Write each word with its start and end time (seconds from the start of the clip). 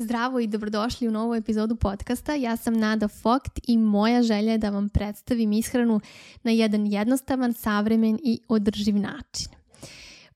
Zdravo 0.00 0.40
i 0.40 0.46
dobrodošli 0.46 1.08
u 1.08 1.10
novu 1.10 1.34
epizodu 1.34 1.76
podcasta. 1.76 2.34
Ja 2.34 2.56
sam 2.56 2.74
Nada 2.74 3.08
Fokt 3.08 3.60
i 3.66 3.78
moja 3.78 4.22
želja 4.22 4.52
je 4.52 4.58
da 4.58 4.70
vam 4.70 4.88
predstavim 4.88 5.52
ishranu 5.52 6.00
na 6.42 6.50
jedan 6.50 6.86
jednostavan, 6.86 7.52
savremen 7.52 8.18
i 8.22 8.40
održiv 8.48 8.96
način. 8.96 9.48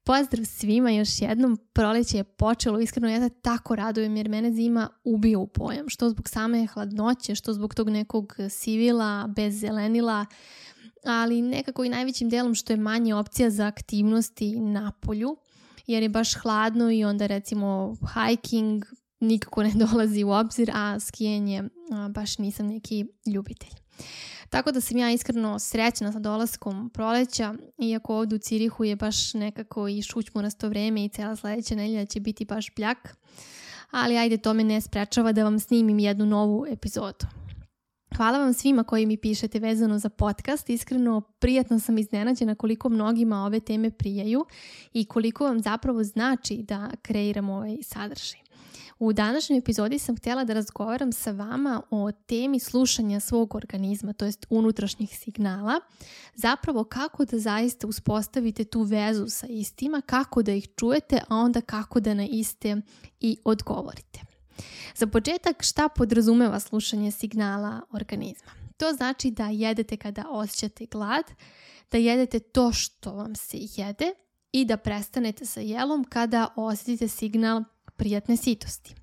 Pozdrav 0.04 0.44
svima 0.44 0.90
još 0.90 1.20
jednom, 1.20 1.58
proleće 1.72 2.16
je 2.16 2.24
počelo, 2.24 2.80
iskreno 2.80 3.08
ja 3.08 3.20
se 3.20 3.34
tako 3.42 3.76
radujem 3.76 4.16
jer 4.16 4.28
mene 4.28 4.52
zima 4.52 4.88
ubija 5.04 5.38
u 5.38 5.46
pojam, 5.46 5.88
što 5.88 6.10
zbog 6.10 6.28
same 6.28 6.66
hladnoće, 6.66 7.34
što 7.34 7.52
zbog 7.52 7.74
tog 7.74 7.88
nekog 7.88 8.34
sivila, 8.50 9.28
bez 9.36 9.60
zelenila, 9.60 10.26
ali 11.04 11.42
nekako 11.42 11.84
i 11.84 11.88
najvećim 11.88 12.28
delom 12.28 12.54
što 12.54 12.72
je 12.72 12.76
manje 12.76 13.14
opcija 13.14 13.50
za 13.50 13.66
aktivnosti 13.66 14.60
na 14.60 14.92
polju, 15.00 15.36
jer 15.86 16.02
je 16.02 16.08
baš 16.08 16.34
hladno 16.34 16.90
i 16.90 17.04
onda 17.04 17.26
recimo 17.26 17.96
hiking, 18.14 18.84
nikako 19.22 19.62
ne 19.62 19.72
dolazi 19.74 20.24
u 20.24 20.30
obzir, 20.30 20.70
a 20.74 21.00
skijanje 21.00 21.62
baš 22.10 22.38
nisam 22.38 22.66
neki 22.66 23.06
ljubitelj. 23.26 23.70
Tako 24.50 24.72
da 24.72 24.80
sam 24.80 24.96
ja 24.96 25.10
iskreno 25.10 25.58
srećna 25.58 26.12
sa 26.12 26.18
dolaskom 26.18 26.90
proleća, 26.90 27.54
iako 27.78 28.16
ovdje 28.16 28.36
u 28.36 28.38
Cirihu 28.38 28.84
je 28.84 28.96
baš 28.96 29.34
nekako 29.34 29.88
i 29.88 30.02
šućmorasto 30.02 30.68
vreme 30.68 31.04
i 31.04 31.08
cela 31.08 31.36
sledeća 31.36 31.74
nedelja 31.74 32.06
će 32.06 32.20
biti 32.20 32.44
baš 32.44 32.74
bljak, 32.76 33.16
ali 33.90 34.18
ajde 34.18 34.36
to 34.36 34.54
me 34.54 34.64
ne 34.64 34.80
sprečava 34.80 35.32
da 35.32 35.44
vam 35.44 35.58
snimim 35.58 35.98
jednu 35.98 36.26
novu 36.26 36.66
epizodu. 36.70 37.26
Hvala 38.16 38.38
vam 38.38 38.52
svima 38.52 38.84
koji 38.84 39.06
mi 39.06 39.16
pišete 39.16 39.58
vezano 39.58 39.98
za 39.98 40.08
podcast. 40.08 40.70
Iskreno, 40.70 41.20
prijatno 41.20 41.78
sam 41.78 41.98
iznenađena 41.98 42.54
koliko 42.54 42.88
mnogima 42.88 43.44
ove 43.44 43.60
teme 43.60 43.90
prijaju 43.90 44.44
i 44.92 45.04
koliko 45.04 45.44
vam 45.44 45.60
zapravo 45.60 46.04
znači 46.04 46.62
da 46.62 46.90
kreiram 47.02 47.50
ovaj 47.50 47.76
sadržaj. 47.82 48.41
U 49.04 49.12
današnjoj 49.12 49.58
epizodi 49.58 49.98
sam 49.98 50.16
htjela 50.16 50.44
da 50.44 50.52
razgovaram 50.52 51.12
sa 51.12 51.30
vama 51.30 51.82
o 51.90 52.12
temi 52.12 52.60
slušanja 52.60 53.20
svog 53.20 53.54
organizma, 53.54 54.12
to 54.12 54.24
jest 54.24 54.46
unutrašnjih 54.50 55.18
signala, 55.18 55.80
zapravo 56.34 56.84
kako 56.84 57.24
da 57.24 57.38
zaista 57.38 57.86
uspostavite 57.86 58.64
tu 58.64 58.82
vezu 58.82 59.28
sa 59.28 59.46
istima, 59.46 60.00
kako 60.00 60.42
da 60.42 60.52
ih 60.52 60.68
čujete, 60.76 61.20
a 61.28 61.36
onda 61.36 61.60
kako 61.60 62.00
da 62.00 62.14
na 62.14 62.26
iste 62.26 62.76
i 63.20 63.36
odgovorite. 63.44 64.20
Za 64.94 65.06
početak 65.06 65.62
šta 65.62 65.88
podrazumeva 65.88 66.60
slušanje 66.60 67.10
signala 67.10 67.80
organizma? 67.92 68.52
To 68.76 68.92
znači 68.92 69.30
da 69.30 69.46
jedete 69.46 69.96
kada 69.96 70.24
osjećate 70.30 70.86
glad, 70.86 71.24
da 71.90 71.98
jedete 71.98 72.38
to 72.38 72.72
što 72.72 73.12
vam 73.12 73.34
se 73.34 73.56
jede 73.60 74.12
i 74.52 74.64
da 74.64 74.76
prestanete 74.76 75.46
sa 75.46 75.60
jelom 75.60 76.04
kada 76.04 76.48
osjetite 76.56 77.08
signal 77.08 77.62
prijatne 78.02 78.36
sitosti. 78.36 78.94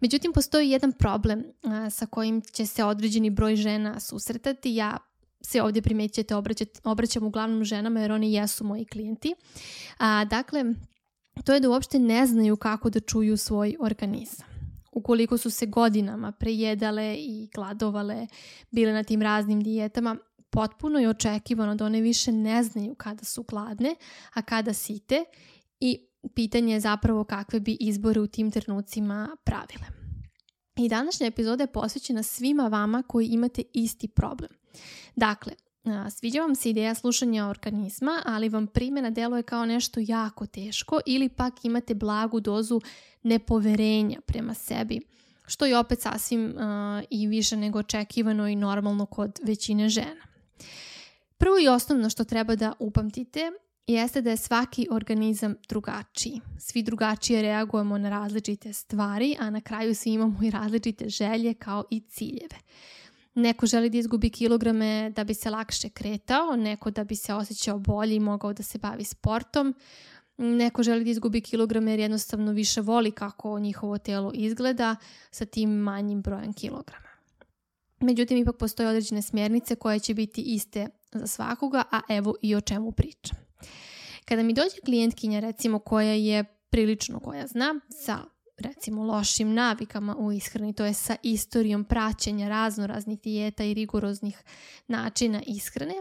Međutim, 0.00 0.32
postoji 0.32 0.70
jedan 0.70 0.92
problem 0.92 1.44
a, 1.62 1.90
sa 1.90 2.06
kojim 2.06 2.42
će 2.52 2.66
se 2.66 2.84
određeni 2.84 3.30
broj 3.30 3.56
žena 3.56 4.00
susretati. 4.00 4.74
Ja 4.74 4.98
se 5.40 5.62
ovdje 5.62 5.82
primećete 5.82 6.34
obraćam 6.84 7.24
uglavnom 7.24 7.64
ženama 7.64 8.00
jer 8.00 8.12
oni 8.12 8.32
jesu 8.32 8.64
moji 8.64 8.84
klijenti. 8.84 9.34
A, 9.98 10.24
dakle, 10.24 10.64
to 11.44 11.54
je 11.54 11.60
da 11.60 11.70
uopšte 11.70 11.98
ne 11.98 12.26
znaju 12.26 12.56
kako 12.56 12.90
da 12.90 13.00
čuju 13.00 13.36
svoj 13.36 13.76
organizam. 13.80 14.46
Ukoliko 14.92 15.38
su 15.38 15.50
se 15.50 15.66
godinama 15.66 16.32
prejedale 16.32 17.16
i 17.18 17.50
gladovale, 17.54 18.26
bile 18.70 18.92
na 18.92 19.02
tim 19.02 19.22
raznim 19.22 19.62
dijetama, 19.62 20.16
potpuno 20.50 20.98
je 20.98 21.08
očekivano 21.08 21.74
da 21.74 21.86
one 21.86 22.00
više 22.00 22.32
ne 22.32 22.62
znaju 22.62 22.94
kada 22.94 23.24
su 23.24 23.42
gladne, 23.42 23.94
a 24.34 24.42
kada 24.42 24.72
site 24.72 25.24
i 25.80 26.07
pitanje 26.28 26.72
je 26.72 26.80
zapravo 26.80 27.24
kakve 27.24 27.60
bi 27.60 27.76
izbore 27.80 28.20
u 28.20 28.26
tim 28.26 28.50
trenucima 28.50 29.36
pravile. 29.44 29.86
I 30.76 30.88
današnja 30.88 31.26
epizoda 31.26 31.62
je 31.62 31.72
posvećena 31.72 32.22
svima 32.22 32.68
vama 32.68 33.02
koji 33.02 33.26
imate 33.26 33.62
isti 33.74 34.08
problem. 34.08 34.50
Dakle, 35.16 35.52
sviđa 36.10 36.40
vam 36.40 36.54
se 36.54 36.70
ideja 36.70 36.94
slušanja 36.94 37.46
organizma, 37.46 38.22
ali 38.24 38.48
vam 38.48 38.66
primjena 38.66 39.10
deluje 39.10 39.42
kao 39.42 39.66
nešto 39.66 40.00
jako 40.02 40.46
teško 40.46 41.00
ili 41.06 41.28
pak 41.28 41.64
imate 41.64 41.94
blagu 41.94 42.40
dozu 42.40 42.80
nepoverenja 43.22 44.20
prema 44.26 44.54
sebi, 44.54 45.00
što 45.46 45.66
je 45.66 45.78
opet 45.78 46.00
sasvim 46.00 46.54
i 47.10 47.26
više 47.26 47.56
nego 47.56 47.78
očekivano 47.78 48.48
i 48.48 48.56
normalno 48.56 49.06
kod 49.06 49.38
većine 49.42 49.88
žena. 49.88 50.22
Prvo 51.38 51.58
i 51.58 51.68
osnovno 51.68 52.10
što 52.10 52.24
treba 52.24 52.56
da 52.56 52.72
upamtite 52.78 53.50
jeste 53.94 54.22
da 54.22 54.30
je 54.30 54.36
svaki 54.36 54.88
organizam 54.90 55.54
drugačiji. 55.68 56.40
Svi 56.58 56.82
drugačije 56.82 57.42
reagujemo 57.42 57.98
na 57.98 58.10
različite 58.10 58.72
stvari, 58.72 59.36
a 59.40 59.50
na 59.50 59.60
kraju 59.60 59.94
svi 59.94 60.10
imamo 60.10 60.42
i 60.42 60.50
različite 60.50 61.08
želje 61.08 61.54
kao 61.54 61.84
i 61.90 62.00
ciljeve. 62.00 62.56
Neko 63.34 63.66
želi 63.66 63.90
da 63.90 63.98
izgubi 63.98 64.30
kilograme 64.30 65.10
da 65.10 65.24
bi 65.24 65.34
se 65.34 65.50
lakše 65.50 65.88
kretao, 65.88 66.56
neko 66.56 66.90
da 66.90 67.04
bi 67.04 67.16
se 67.16 67.34
osjećao 67.34 67.78
bolje 67.78 68.16
i 68.16 68.20
mogao 68.20 68.52
da 68.52 68.62
se 68.62 68.78
bavi 68.78 69.04
sportom, 69.04 69.74
neko 70.36 70.82
želi 70.82 71.04
da 71.04 71.10
izgubi 71.10 71.40
kilograme 71.40 71.90
jer 71.90 72.00
jednostavno 72.00 72.52
više 72.52 72.80
voli 72.80 73.10
kako 73.10 73.58
njihovo 73.58 73.98
telo 73.98 74.32
izgleda 74.34 74.96
sa 75.30 75.44
tim 75.44 75.70
manjim 75.70 76.22
brojem 76.22 76.52
kilograma. 76.52 77.08
Međutim, 78.00 78.38
ipak 78.38 78.56
postoje 78.56 78.88
određene 78.88 79.22
smjernice 79.22 79.74
koje 79.74 79.98
će 79.98 80.14
biti 80.14 80.42
iste 80.42 80.88
za 81.12 81.26
svakoga, 81.26 81.82
a 81.90 82.00
evo 82.08 82.34
i 82.42 82.54
o 82.54 82.60
čemu 82.60 82.92
pričam. 82.92 83.47
Kada 84.24 84.42
mi 84.42 84.52
dođe 84.52 84.80
klijentkinja 84.84 85.40
recimo 85.40 85.78
koja 85.78 86.12
je 86.12 86.44
prilično 86.70 87.20
koja 87.20 87.46
zna 87.46 87.80
sa 88.04 88.18
recimo 88.58 89.04
lošim 89.04 89.54
navikama 89.54 90.16
u 90.16 90.32
ishrani, 90.32 90.72
to 90.72 90.84
je 90.84 90.94
sa 90.94 91.16
istorijom 91.22 91.84
praćenja 91.84 92.48
razno 92.48 92.86
raznih 92.86 93.20
dijeta 93.20 93.64
i 93.64 93.74
rigoroznih 93.74 94.42
načina 94.86 95.42
ishrane, 95.46 95.94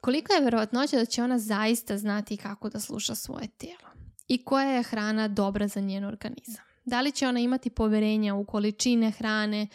kolika 0.00 0.32
je 0.32 0.40
verovatnoća 0.40 0.96
da 0.96 1.04
će 1.04 1.22
ona 1.22 1.38
zaista 1.38 1.98
znati 1.98 2.36
kako 2.36 2.68
da 2.68 2.80
sluša 2.80 3.14
svoje 3.14 3.48
tijelo 3.48 3.92
i 4.28 4.44
koja 4.44 4.70
je 4.70 4.82
hrana 4.82 5.28
dobra 5.28 5.68
za 5.68 5.80
njen 5.80 6.04
organizam. 6.04 6.64
Da 6.84 7.00
li 7.00 7.12
će 7.12 7.28
ona 7.28 7.40
imati 7.40 7.70
poverenja 7.70 8.34
u 8.34 8.44
količine 8.44 9.10
hrane, 9.10 9.68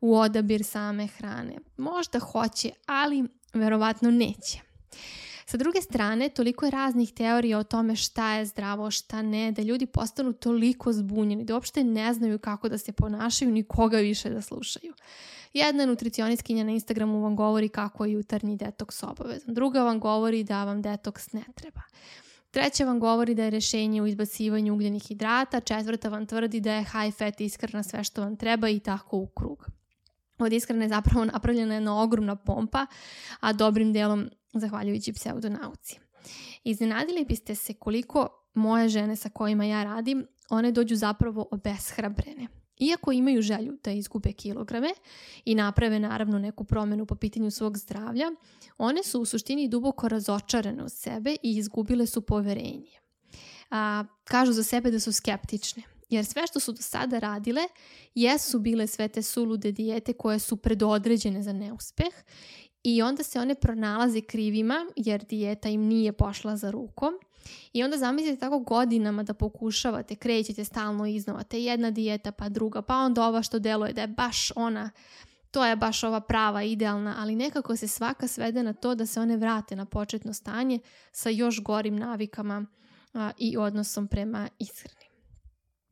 u 0.00 0.16
odabir 0.16 0.64
same 0.64 1.06
hrane? 1.06 1.56
Možda 1.76 2.18
hoće, 2.18 2.70
ali 2.86 3.24
verovatno 3.54 4.10
neće. 4.10 4.58
Sa 5.46 5.56
druge 5.56 5.80
strane, 5.82 6.28
toliko 6.28 6.64
je 6.64 6.70
raznih 6.70 7.12
teorija 7.12 7.58
o 7.58 7.64
tome 7.64 7.96
šta 7.96 8.34
je 8.34 8.46
zdravo, 8.46 8.90
šta 8.90 9.22
ne, 9.22 9.52
da 9.52 9.62
ljudi 9.62 9.86
postanu 9.86 10.32
toliko 10.32 10.92
zbunjeni, 10.92 11.44
da 11.44 11.54
uopšte 11.54 11.84
ne 11.84 12.14
znaju 12.14 12.38
kako 12.38 12.68
da 12.68 12.78
se 12.78 12.92
ponašaju, 12.92 13.50
ni 13.50 13.62
koga 13.62 13.98
više 13.98 14.30
da 14.30 14.42
slušaju. 14.42 14.94
Jedna 15.52 15.86
nutricionistkinja 15.86 16.64
na 16.64 16.70
Instagramu 16.70 17.20
vam 17.20 17.36
govori 17.36 17.68
kako 17.68 18.04
je 18.04 18.12
jutarnji 18.12 18.56
detoks 18.56 19.02
obavezan. 19.02 19.54
Druga 19.54 19.82
vam 19.82 20.00
govori 20.00 20.44
da 20.44 20.64
vam 20.64 20.82
detoks 20.82 21.32
ne 21.32 21.42
treba. 21.54 21.80
Treća 22.50 22.84
vam 22.84 23.00
govori 23.00 23.34
da 23.34 23.44
je 23.44 23.50
rešenje 23.50 24.02
u 24.02 24.06
izbacivanju 24.06 24.74
ugljenih 24.74 25.02
hidrata, 25.02 25.60
četvrta 25.60 26.08
vam 26.08 26.26
tvrdi 26.26 26.60
da 26.60 26.72
je 26.72 26.84
high 26.84 27.16
fat 27.18 27.40
iskrena 27.40 27.82
sve 27.82 28.04
što 28.04 28.22
vam 28.22 28.36
treba 28.36 28.68
i 28.68 28.80
tako 28.80 29.16
u 29.16 29.26
krug. 29.26 29.66
Od 30.38 30.52
iskrene 30.52 30.88
zapravo 30.88 31.24
napravljena 31.24 31.74
jedna 31.74 32.02
ogromna 32.02 32.36
pompa, 32.36 32.86
a 33.40 33.52
dobrim 33.52 33.92
delom 33.92 34.30
zahvaljujući 34.54 35.12
pseudonauci. 35.12 35.98
Iznenadili 36.64 37.24
biste 37.24 37.54
se 37.54 37.74
koliko 37.74 38.28
moje 38.54 38.88
žene 38.88 39.16
sa 39.16 39.28
kojima 39.28 39.64
ja 39.64 39.84
radim, 39.84 40.26
one 40.50 40.72
dođu 40.72 40.96
zapravo 40.96 41.48
obeshrabrene. 41.50 42.48
Iako 42.78 43.12
imaju 43.12 43.42
želju 43.42 43.78
da 43.84 43.90
izgube 43.90 44.32
kilograme 44.32 44.90
i 45.44 45.54
naprave 45.54 45.98
naravno 45.98 46.38
neku 46.38 46.64
promjenu 46.64 47.06
po 47.06 47.14
pitanju 47.14 47.50
svog 47.50 47.78
zdravlja, 47.78 48.30
one 48.78 49.02
su 49.02 49.20
u 49.20 49.24
suštini 49.24 49.68
duboko 49.68 50.08
razočarane 50.08 50.84
u 50.84 50.88
sebe 50.88 51.36
i 51.42 51.56
izgubile 51.56 52.06
su 52.06 52.20
poverenje. 52.20 53.00
A, 53.70 54.04
kažu 54.24 54.52
za 54.52 54.62
sebe 54.62 54.90
da 54.90 55.00
su 55.00 55.12
skeptične, 55.12 55.82
jer 56.14 56.24
sve 56.24 56.46
što 56.46 56.60
su 56.60 56.72
do 56.72 56.82
sada 56.82 57.18
radile 57.18 57.62
jesu 58.14 58.58
bile 58.58 58.86
sve 58.86 59.08
te 59.08 59.22
sulude 59.22 59.72
dijete 59.72 60.12
koje 60.12 60.38
su 60.38 60.56
predodređene 60.56 61.42
za 61.42 61.52
neuspeh 61.52 62.14
i 62.82 63.02
onda 63.02 63.22
se 63.22 63.40
one 63.40 63.54
pronalaze 63.54 64.20
krivima 64.20 64.86
jer 64.96 65.24
dijeta 65.24 65.68
im 65.68 65.80
nije 65.80 66.12
pošla 66.12 66.56
za 66.56 66.70
rukom. 66.70 67.14
I 67.72 67.82
onda 67.82 67.96
zamislite 67.96 68.40
tako 68.40 68.58
godinama 68.58 69.22
da 69.22 69.34
pokušavate, 69.34 70.16
krećete 70.16 70.64
stalno 70.64 71.06
iznova, 71.06 71.42
te 71.42 71.62
jedna 71.62 71.90
dijeta 71.90 72.32
pa 72.32 72.48
druga, 72.48 72.82
pa 72.82 72.96
onda 72.96 73.26
ova 73.26 73.42
što 73.42 73.58
deluje 73.58 73.92
da 73.92 74.00
je 74.00 74.06
baš 74.06 74.52
ona, 74.56 74.90
to 75.50 75.64
je 75.64 75.76
baš 75.76 76.04
ova 76.04 76.20
prava, 76.20 76.62
idealna, 76.62 77.14
ali 77.18 77.36
nekako 77.36 77.76
se 77.76 77.88
svaka 77.88 78.28
svede 78.28 78.62
na 78.62 78.72
to 78.72 78.94
da 78.94 79.06
se 79.06 79.20
one 79.20 79.36
vrate 79.36 79.76
na 79.76 79.84
početno 79.84 80.32
stanje 80.32 80.78
sa 81.12 81.30
još 81.30 81.62
gorim 81.62 81.96
navikama 81.96 82.66
a, 83.14 83.30
i 83.38 83.56
odnosom 83.56 84.08
prema 84.08 84.48
ishrani. 84.58 85.13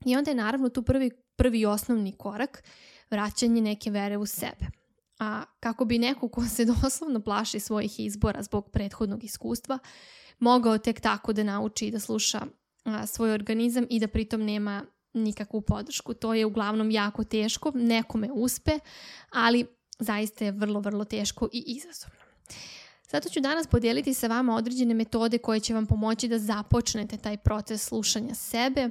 I 0.04 0.16
onda 0.16 0.30
je 0.30 0.34
naravno 0.34 0.68
tu 0.68 0.82
prvi, 0.82 1.10
prvi 1.36 1.66
osnovni 1.66 2.12
korak 2.12 2.64
vraćanje 3.10 3.60
neke 3.60 3.90
vere 3.90 4.16
u 4.16 4.26
sebe 4.26 4.82
a 5.22 5.44
kako 5.60 5.84
bi 5.84 5.98
neko 5.98 6.28
ko 6.28 6.44
se 6.44 6.64
doslovno 6.82 7.20
plaši 7.20 7.60
svojih 7.60 8.00
izbora 8.00 8.42
zbog 8.42 8.70
prethodnog 8.70 9.24
iskustva 9.24 9.78
mogao 10.38 10.78
tek 10.78 11.00
tako 11.00 11.32
da 11.32 11.42
nauči 11.42 11.90
da 11.90 12.00
sluša 12.00 12.40
svoj 13.06 13.32
organizam 13.32 13.86
i 13.90 14.00
da 14.00 14.08
pritom 14.08 14.42
nema 14.44 14.84
nikakvu 15.12 15.60
podršku. 15.60 16.14
To 16.14 16.34
je 16.34 16.46
uglavnom 16.46 16.90
jako 16.90 17.24
teško, 17.24 17.72
nekome 17.74 18.28
uspe, 18.32 18.78
ali 19.30 19.66
zaista 19.98 20.44
je 20.44 20.52
vrlo, 20.52 20.80
vrlo 20.80 21.04
teško 21.04 21.48
i 21.52 21.64
izazovno. 21.66 22.16
Zato 23.10 23.28
ću 23.28 23.40
danas 23.40 23.66
podijeliti 23.66 24.14
sa 24.14 24.26
vama 24.26 24.56
određene 24.56 24.94
metode 24.94 25.38
koje 25.38 25.60
će 25.60 25.74
vam 25.74 25.86
pomoći 25.86 26.28
da 26.28 26.38
započnete 26.38 27.16
taj 27.16 27.36
proces 27.36 27.88
slušanja 27.88 28.34
sebe 28.34 28.90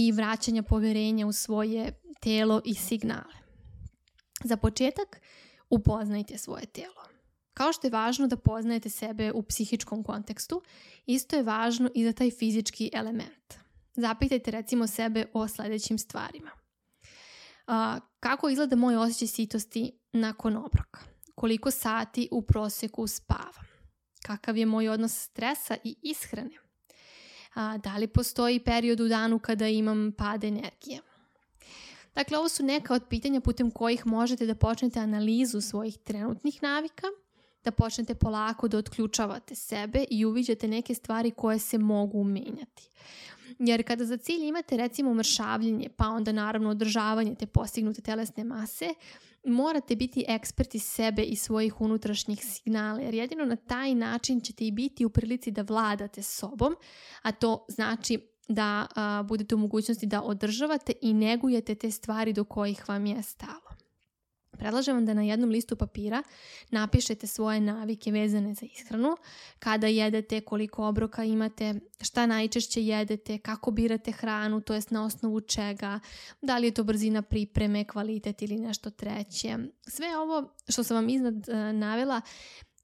i 0.00 0.12
vraćanja 0.12 0.62
poverenja 0.62 1.26
u 1.26 1.32
svoje 1.32 2.00
telo 2.20 2.60
i 2.64 2.74
signale. 2.74 3.34
Za 4.44 4.56
početak, 4.56 5.20
upoznajte 5.70 6.38
svoje 6.38 6.66
telo. 6.66 7.02
Kao 7.54 7.72
što 7.72 7.86
je 7.86 7.90
važno 7.90 8.26
da 8.26 8.36
poznajete 8.36 8.90
sebe 8.90 9.32
u 9.32 9.42
psihičkom 9.42 10.02
kontekstu, 10.02 10.62
isto 11.06 11.36
je 11.36 11.42
važno 11.42 11.90
i 11.94 12.04
za 12.04 12.12
taj 12.12 12.30
fizički 12.30 12.90
element. 12.92 13.54
Zapitajte 13.94 14.50
recimo 14.50 14.86
sebe 14.86 15.26
o 15.32 15.48
sledećim 15.48 15.98
stvarima. 15.98 16.50
Kako 18.20 18.48
izgleda 18.48 18.76
moj 18.76 18.96
osjećaj 18.96 19.28
sitosti 19.28 19.98
nakon 20.12 20.56
obroka? 20.56 21.00
Koliko 21.34 21.70
sati 21.70 22.28
u 22.32 22.42
proseku 22.42 23.06
spavam? 23.06 23.66
Kakav 24.26 24.56
je 24.56 24.66
moj 24.66 24.88
odnos 24.88 25.12
stresa 25.12 25.76
i 25.84 25.96
ishrane? 26.02 26.67
A, 27.54 27.78
da 27.78 27.96
li 27.96 28.06
postoji 28.06 28.60
period 28.60 29.00
u 29.00 29.08
danu 29.08 29.38
kada 29.38 29.68
imam 29.68 30.12
pad 30.18 30.44
energije? 30.44 31.00
Dakle, 32.14 32.38
ovo 32.38 32.48
su 32.48 32.62
neka 32.62 32.94
od 32.94 33.02
pitanja 33.08 33.40
putem 33.40 33.70
kojih 33.70 34.06
možete 34.06 34.46
da 34.46 34.54
počnete 34.54 35.00
analizu 35.00 35.60
svojih 35.60 35.98
trenutnih 35.98 36.62
navika, 36.62 37.06
da 37.64 37.70
počnete 37.70 38.14
polako 38.14 38.68
da 38.68 38.78
otključavate 38.78 39.54
sebe 39.54 40.04
i 40.10 40.24
uviđate 40.24 40.68
neke 40.68 40.94
stvari 40.94 41.30
koje 41.30 41.58
se 41.58 41.78
mogu 41.78 42.24
menjati. 42.24 42.88
Jer 43.58 43.86
kada 43.86 44.04
za 44.04 44.16
cilj 44.16 44.44
imate 44.44 44.76
recimo 44.76 45.14
mršavljenje, 45.14 45.88
pa 45.96 46.08
onda 46.08 46.32
naravno 46.32 46.70
održavanje 46.70 47.34
te 47.34 47.46
postignute 47.46 48.02
telesne 48.02 48.44
mase, 48.44 48.94
morate 49.44 49.96
biti 49.96 50.24
eksperti 50.28 50.78
sebe 50.78 51.22
i 51.22 51.36
svojih 51.36 51.80
unutrašnjih 51.80 52.44
signala, 52.44 53.00
jer 53.00 53.14
jedino 53.14 53.44
na 53.44 53.56
taj 53.56 53.94
način 53.94 54.40
ćete 54.40 54.66
i 54.66 54.72
biti 54.72 55.04
u 55.04 55.10
prilici 55.10 55.50
da 55.50 55.62
vladate 55.62 56.22
sobom, 56.22 56.76
a 57.22 57.32
to 57.32 57.66
znači 57.68 58.28
da 58.48 58.86
a, 58.94 59.22
budete 59.22 59.54
u 59.54 59.58
mogućnosti 59.58 60.06
da 60.06 60.22
održavate 60.22 60.92
i 61.02 61.14
negujete 61.14 61.74
te 61.74 61.90
stvari 61.90 62.32
do 62.32 62.44
kojih 62.44 62.88
vam 62.88 63.06
je 63.06 63.22
stalo. 63.22 63.67
Predlažem 64.58 64.94
vam 64.94 65.06
da 65.06 65.14
na 65.14 65.22
jednom 65.22 65.50
listu 65.50 65.76
papira 65.76 66.22
napišete 66.70 67.26
svoje 67.26 67.60
navike 67.60 68.10
vezane 68.10 68.54
za 68.54 68.66
ishranu, 68.66 69.16
kada 69.58 69.86
jedete, 69.86 70.40
koliko 70.40 70.86
obroka 70.86 71.24
imate, 71.24 71.74
šta 72.00 72.26
najčešće 72.26 72.84
jedete, 72.84 73.38
kako 73.38 73.70
birate 73.70 74.12
hranu, 74.12 74.60
to 74.60 74.74
jest 74.74 74.90
na 74.90 75.04
osnovu 75.04 75.40
čega, 75.40 76.00
da 76.42 76.58
li 76.58 76.66
je 76.66 76.74
to 76.74 76.84
brzina 76.84 77.22
pripreme, 77.22 77.84
kvalitet 77.84 78.42
ili 78.42 78.56
nešto 78.56 78.90
treće. 78.90 79.58
Sve 79.86 80.16
ovo 80.16 80.54
što 80.68 80.84
sam 80.84 80.94
vam 80.94 81.08
iznad 81.08 81.34
uh, 81.34 81.54
navela, 81.74 82.20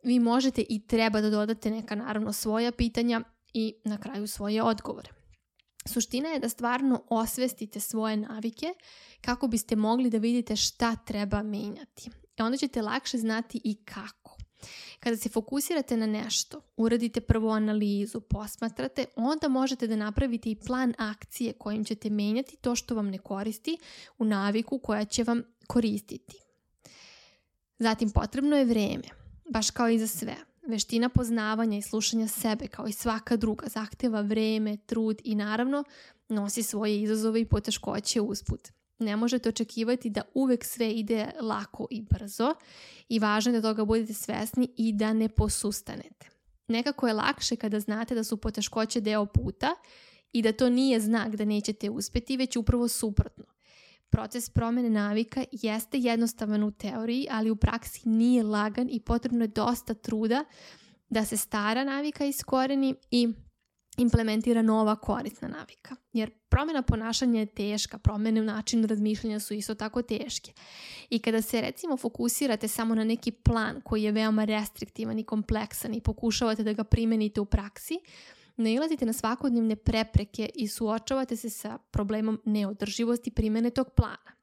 vi 0.03 0.19
možete 0.19 0.65
i 0.69 0.87
treba 0.87 1.21
da 1.21 1.31
dodate 1.31 1.71
neka 1.71 1.95
naravno 1.95 2.33
svoja 2.33 2.73
pitanja 2.73 3.21
i 3.55 3.75
na 3.85 3.99
kraju 3.99 4.27
svoje 4.27 4.63
odgovore. 4.63 5.24
Suština 5.89 6.29
je 6.29 6.39
da 6.39 6.49
stvarno 6.49 7.03
osvestite 7.09 7.81
svoje 7.81 8.17
navike 8.17 8.67
kako 9.21 9.49
biste 9.49 9.77
mogli 9.77 10.11
da 10.11 10.19
vidite 10.19 10.57
šta 10.57 10.97
treba 10.97 11.43
menjati. 11.43 12.11
I 12.39 12.43
onda 12.43 12.57
ćete 12.57 12.83
lakše 12.83 13.19
znati 13.19 13.61
i 13.65 13.75
kako. 13.75 14.37
Kada 15.01 15.17
se 15.17 15.29
fokusirate 15.29 15.97
na 15.97 16.07
nešto, 16.07 16.61
uradite 16.77 17.21
prvo 17.21 17.51
analizu, 17.51 18.21
posmatrate, 18.21 19.05
onda 19.17 19.49
možete 19.49 19.87
da 19.87 19.97
napravite 19.97 20.51
i 20.51 20.57
plan 20.57 20.95
akcije 20.99 21.53
kojim 21.53 21.85
ćete 21.85 22.11
menjati 22.11 22.57
to 22.57 22.77
što 22.77 22.95
vam 22.95 23.11
ne 23.11 23.19
koristi 23.19 23.79
u 24.19 24.25
naviku 24.25 24.79
koja 24.79 25.05
će 25.05 25.25
vam 25.25 25.43
koristiti. 25.67 26.37
Zatim 27.79 28.11
potrebno 28.11 28.57
je 28.57 28.65
vreme, 28.65 29.09
baš 29.51 29.71
kao 29.71 29.89
i 29.89 29.99
za 29.99 30.07
sve. 30.07 30.37
Veština 30.67 31.09
poznavanja 31.09 31.79
i 31.79 31.83
slušanja 31.83 32.29
sebe 32.29 32.67
kao 32.67 32.87
i 32.87 32.93
svaka 32.93 33.37
druga 33.37 33.67
zahteva 33.69 34.21
vreme, 34.21 34.77
trud 34.77 35.21
i 35.25 35.35
naravno 35.35 35.85
nosi 36.29 36.63
svoje 36.63 37.03
izazove 37.03 37.41
i 37.41 37.45
poteškoće 37.45 38.21
usput. 38.21 38.69
Ne 38.99 39.17
možete 39.17 39.49
očekivati 39.49 40.11
da 40.11 40.23
uvek 40.35 40.65
sve 40.65 40.93
ide 40.93 41.31
lako 41.41 41.87
i 41.91 42.03
brzo 42.03 42.55
i 43.09 43.19
važno 43.19 43.53
je 43.53 43.61
da 43.61 43.69
toga 43.69 43.85
budete 43.85 44.15
svesni 44.15 44.69
i 44.77 44.93
da 44.93 45.13
ne 45.13 45.29
posustanete. 45.29 46.29
Nekako 46.69 47.09
je 47.09 47.15
lakše 47.15 47.57
kada 47.57 47.81
znate 47.81 48.15
da 48.15 48.25
su 48.25 48.37
poteškoće 48.37 49.01
deo 49.01 49.27
puta 49.27 49.75
i 50.33 50.43
da 50.43 50.53
to 50.53 50.69
nije 50.69 51.01
znak 51.01 51.37
da 51.37 51.45
nećete 51.45 51.91
uspeti, 51.91 52.37
već 52.37 52.57
upravo 52.57 52.89
suprotno. 52.89 53.54
Proces 54.15 54.51
promene 54.51 54.91
navika 54.91 55.45
jeste 55.53 55.99
jednostavan 55.99 56.63
u 56.63 56.71
teoriji, 56.71 57.27
ali 57.31 57.51
u 57.51 57.57
praksi 57.57 58.09
nije 58.09 58.43
lagan 58.43 58.89
i 58.91 59.01
potrebno 59.01 59.45
je 59.45 59.49
dosta 59.49 59.95
truda 59.95 60.45
da 61.09 61.25
se 61.25 61.37
stara 61.37 61.85
navika 61.85 62.25
iskoreni 62.25 62.95
i 63.11 63.29
implementira 63.97 64.63
nova 64.63 64.97
korisna 64.97 65.49
navika. 65.49 65.97
Jer 66.13 66.31
promjena 66.49 66.83
ponašanja 66.83 67.41
je 67.41 67.47
teška, 67.47 67.99
promjene 67.99 68.41
u 68.41 68.45
načinu 68.45 68.87
razmišljanja 68.87 69.41
su 69.41 69.55
isto 69.55 69.75
tako 69.75 70.03
teške. 70.03 70.53
I 71.11 71.19
kada 71.19 71.43
se 71.43 71.61
recimo 71.61 71.97
fokusirate 71.97 72.69
samo 72.69 72.95
na 72.95 73.05
neki 73.05 73.31
plan 73.31 73.81
koji 73.81 74.03
je 74.03 74.13
veoma 74.13 74.45
restriktivan 74.45 75.19
i 75.19 75.25
kompleksan 75.25 75.95
i 75.95 76.01
pokušavate 76.01 76.63
da 76.63 76.73
ga 76.73 76.85
primenite 76.85 77.41
u 77.41 77.45
praksi, 77.45 77.99
nailazite 78.57 79.07
na 79.07 79.13
svakodnevne 79.13 79.77
prepreke 79.77 80.51
i 80.55 80.69
suočavate 80.69 81.37
se 81.37 81.51
sa 81.51 81.79
problemom 81.91 82.41
neodrživosti 82.45 83.31
primene 83.31 83.71
tog 83.71 83.91
plana. 83.97 84.35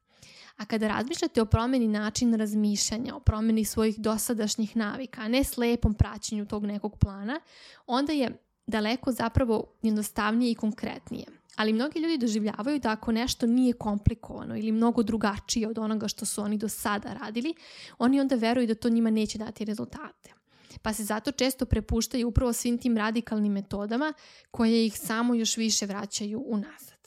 A 0.58 0.66
kada 0.66 0.88
razmišljate 0.88 1.42
o 1.42 1.46
promeni 1.46 1.88
načina 1.88 2.38
razmišljanja, 2.38 3.16
o 3.16 3.19
promeni 3.19 3.66
svojih 3.66 4.00
dosadašnjih 4.00 4.78
navika, 4.78 5.22
a 5.22 5.28
ne 5.28 5.44
slepom 5.44 5.94
praćenju 5.94 6.46
tog 6.46 6.66
nekog 6.66 6.98
plana, 6.98 7.40
onda 7.88 8.13
je 8.13 8.38
daleko 8.68 9.12
zapravo 9.12 9.66
jednostavnije 9.81 10.52
i 10.52 10.56
konkretnije. 10.56 11.25
Ali 11.56 11.74
mnogi 11.74 12.00
ljudi 12.00 12.18
doživljavaju 12.18 12.80
da 12.80 12.92
ako 12.92 13.12
nešto 13.12 13.48
nije 13.48 13.74
komplikovano 13.74 14.58
ili 14.58 14.72
mnogo 14.72 15.04
drugačije 15.04 15.68
od 15.68 15.78
onoga 15.78 16.08
što 16.08 16.25
su 16.25 16.42
oni 16.42 16.58
do 16.58 16.69
sada 16.69 17.13
radili, 17.13 17.54
oni 17.98 18.19
onda 18.19 18.36
veruju 18.36 18.68
da 18.68 18.75
to 18.75 18.90
njima 18.90 19.10
neće 19.10 19.38
dati 19.38 19.66
rezultate 19.66 20.41
pa 20.82 20.94
se 20.94 21.04
zato 21.04 21.32
često 21.32 21.66
prepuštaju 21.66 22.28
upravo 22.28 22.54
svim 22.54 22.78
tim 22.78 22.98
radikalnim 22.98 23.52
metodama 23.52 24.14
koje 24.52 24.86
ih 24.86 25.00
samo 25.00 25.34
još 25.34 25.58
više 25.58 25.86
vraćaju 25.86 26.44
unazad. 26.48 27.02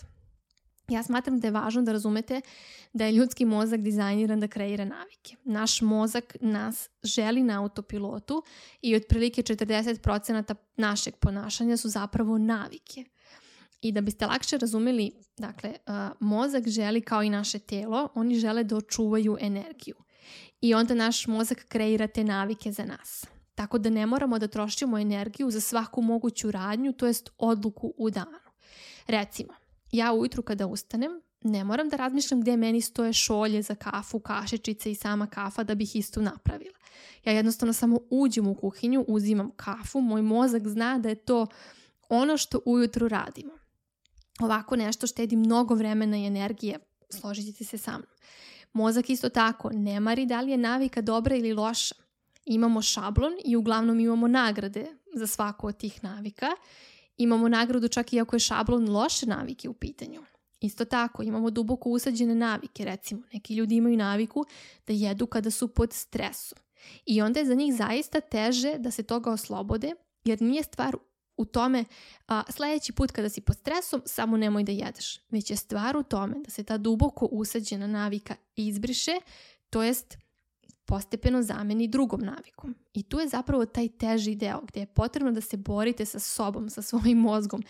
Ja 0.89 1.03
smatram 1.03 1.41
da 1.41 1.47
je 1.47 1.53
važno 1.53 1.83
da 1.83 1.93
razumete 1.93 2.41
da 2.93 3.05
je 3.05 3.13
ljudski 3.13 3.45
mozak 3.45 3.81
dizajniran 3.81 4.41
da 4.41 4.49
kreira 4.49 4.85
navike. 4.85 5.37
Naš 5.45 5.81
mozak 5.81 6.37
nas 6.41 6.89
želi 7.03 7.43
na 7.43 7.61
autopilotu 7.63 8.43
i 8.83 8.97
otprilike 8.97 9.43
40% 9.43 10.55
našeg 10.77 11.17
ponašanja 11.17 11.77
su 11.77 11.89
zapravo 11.89 12.39
navike. 12.39 13.05
I 13.81 13.93
da 13.93 14.01
biste 14.01 14.27
lakše 14.27 14.59
razumeli, 14.59 15.13
dakle, 15.39 15.75
mozak 16.21 16.69
želi 16.69 17.01
kao 17.01 17.23
i 17.23 17.31
naše 17.31 17.59
telo, 17.59 18.09
oni 18.15 18.39
žele 18.39 18.65
da 18.65 18.77
očuvaju 18.77 19.37
energiju. 19.41 19.97
I 20.61 20.75
onda 20.75 20.95
naš 20.95 21.27
mozak 21.27 21.65
kreira 21.69 22.07
te 22.07 22.25
navike 22.25 22.73
za 22.73 22.85
nas. 22.85 23.27
Tako 23.55 23.79
da 23.79 23.91
ne 23.91 24.07
moramo 24.07 24.39
da 24.39 24.49
trošimo 24.49 24.99
energiju 24.99 25.51
za 25.51 25.61
svaku 25.61 26.03
moguću 26.03 26.51
radnju, 26.51 26.93
to 26.93 27.07
jest 27.07 27.31
odluku 27.39 27.95
u 27.97 28.11
danu. 28.11 28.39
Recimo, 29.07 29.53
ja 29.93 30.13
ujutru 30.13 30.43
kada 30.43 30.67
ustanem, 30.67 31.21
ne 31.41 31.65
moram 31.65 31.89
da 31.89 31.97
razmišljam 31.97 32.41
gde 32.41 32.57
meni 32.57 32.81
stoje 32.81 33.13
šolje 33.13 33.63
za 33.63 33.75
kafu, 33.75 34.21
kašičice 34.21 34.91
i 34.91 34.95
sama 34.95 35.27
kafa 35.27 35.65
da 35.65 35.75
bih 35.75 35.97
istu 35.97 36.23
napravila. 36.23 36.79
Ja 37.25 37.33
jednostavno 37.33 37.73
samo 37.73 38.01
uđem 38.11 38.47
u 38.47 38.55
kuhinju, 38.55 39.05
uzimam 39.09 39.51
kafu, 39.57 40.01
moj 40.01 40.23
mozak 40.23 40.69
zna 40.69 40.99
da 40.99 41.09
je 41.09 41.15
to 41.15 41.47
ono 42.09 42.37
što 42.37 42.61
ujutru 42.65 43.09
radimo. 43.09 43.53
Ovako 44.41 44.77
nešto 44.77 45.07
štedi 45.07 45.37
mnogo 45.37 45.75
vremena 45.75 46.17
i 46.17 46.27
energije, 46.27 46.79
složit 47.11 47.47
ćete 47.47 47.65
se 47.65 47.79
sa 47.79 47.91
mnom. 47.91 48.09
Mozak 48.73 49.11
isto 49.11 49.29
tako 49.29 49.71
ne 49.73 50.01
mari 50.01 50.27
da 50.27 50.41
li 50.41 50.51
je 50.51 50.57
navika 50.57 51.01
dobra 51.01 51.37
ili 51.37 51.53
loša 51.53 51.95
imamo 52.45 52.83
šablon 52.83 53.33
i 53.45 53.57
uglavnom 53.57 54.01
imamo 54.01 54.29
nagrade 54.29 54.87
za 55.15 55.27
svaku 55.27 55.67
od 55.67 55.77
tih 55.77 56.05
navika. 56.05 56.47
Imamo 57.17 57.49
nagradu 57.49 57.89
čak 57.89 58.13
i 58.13 58.21
ako 58.21 58.37
je 58.37 58.41
šablon 58.41 58.91
loše 58.91 59.27
navike 59.27 59.69
u 59.69 59.75
pitanju. 59.75 60.23
Isto 60.61 60.85
tako, 60.85 61.23
imamo 61.23 61.51
duboko 61.51 61.91
usađene 61.91 62.35
navike, 62.35 62.85
recimo, 62.85 63.23
neki 63.33 63.55
ljudi 63.55 63.77
imaju 63.77 63.97
naviku 63.97 64.45
da 64.87 64.93
jedu 64.93 65.27
kada 65.27 65.51
su 65.51 65.69
pod 65.69 65.93
stresom. 65.93 66.59
I 67.07 67.23
onda 67.23 67.41
je 67.41 67.47
za 67.47 67.55
njih 67.55 67.75
zaista 67.75 68.21
teže 68.21 68.75
da 68.79 68.91
se 68.91 69.03
toga 69.03 69.31
oslobode, 69.31 69.93
jer 70.25 70.43
nije 70.43 70.63
stvar 70.63 70.97
u 71.37 71.45
tome 71.45 71.85
a, 72.27 72.43
sledeći 72.49 72.93
put 72.93 73.11
kada 73.11 73.29
si 73.29 73.41
pod 73.41 73.57
stresom 73.57 74.03
samo 74.07 74.37
nemoj 74.37 74.65
da 74.65 74.73
jedeš, 74.73 75.21
već 75.31 75.51
je 75.51 75.57
stvar 75.57 75.97
u 75.97 76.03
tome 76.03 76.35
da 76.45 76.51
se 76.51 76.65
ta 76.65 76.79
duboko 76.79 77.27
usađena 77.27 77.87
navika 77.87 78.35
izbriše, 78.57 79.13
to 79.71 79.83
jest 79.83 80.24
postepeno 80.85 81.43
zameni 81.43 81.89
drugom 81.89 82.21
navikom. 82.21 82.75
I 82.95 83.03
tu 83.03 83.21
je 83.21 83.29
zapravo 83.29 83.67
taj 83.67 83.89
teži 83.89 84.35
deo 84.35 84.61
gdje 84.69 84.81
je 84.81 84.87
potrebno 84.87 85.33
da 85.33 85.41
se 85.41 85.57
borite 85.57 86.05
sa 86.05 86.19
sobom, 86.19 86.71
sa 86.71 86.83
svojim 86.83 87.19
mozgom, 87.19 87.63